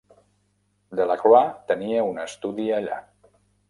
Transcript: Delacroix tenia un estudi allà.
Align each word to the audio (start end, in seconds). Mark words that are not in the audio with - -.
Delacroix 1.01 1.53
tenia 1.71 2.09
un 2.11 2.27
estudi 2.27 2.71
allà. 2.83 3.03